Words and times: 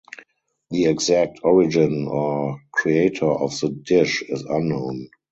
The 0.71 0.85
exact 0.85 1.41
origin 1.43 2.07
or 2.07 2.59
creator 2.71 3.27
of 3.27 3.51
the 3.59 3.69
dish 3.69 4.23
is 4.23 4.41
unknown. 4.41 5.09